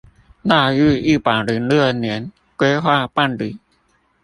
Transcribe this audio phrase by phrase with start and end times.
[0.43, 3.59] 納入一百零六年規劃辦理